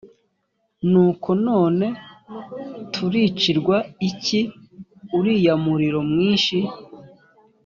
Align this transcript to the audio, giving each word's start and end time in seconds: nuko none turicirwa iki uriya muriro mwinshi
nuko 0.91 1.29
none 1.47 1.85
turicirwa 2.93 3.77
iki 4.09 4.39
uriya 5.17 5.53
muriro 5.63 5.99
mwinshi 6.11 6.57